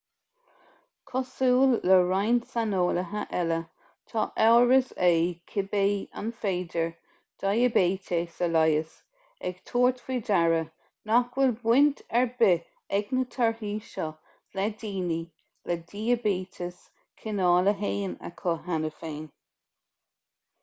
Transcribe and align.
cosúil 1.09 1.73
le 1.89 1.95
roinnt 2.11 2.45
saineolaithe 2.53 3.19
eile 3.39 3.59
tá 4.13 4.23
amhras 4.45 4.87
air 5.07 5.27
cibé 5.51 5.81
an 6.21 6.31
féidir 6.45 6.87
diaibéiteas 7.43 8.39
a 8.47 8.49
leigheas 8.55 8.95
ag 9.51 9.61
tabhairt 9.73 10.01
faoi 10.07 10.17
deara 10.31 10.63
nach 11.11 11.29
bhfuil 11.37 11.55
baint 11.67 12.03
ar 12.23 12.27
bith 12.41 12.67
ag 13.01 13.13
na 13.19 13.27
torthaí 13.37 13.71
seo 13.91 14.09
le 14.61 14.67
daoine 14.83 15.21
le 15.73 15.79
diaibéiteas 15.95 16.81
cineál 17.25 17.73
1 17.77 18.17
acu 18.33 18.59
cheana 18.67 18.95
féin 19.03 19.25